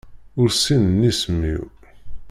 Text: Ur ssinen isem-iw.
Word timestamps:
Ur 0.39 0.49
ssinen 0.55 1.01
isem-iw. 1.11 1.63